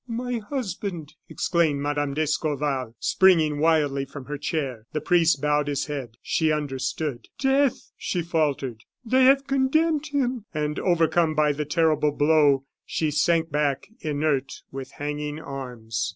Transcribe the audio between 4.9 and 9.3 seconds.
The priest bowed his head; she understood. "Death!" she faltered. "They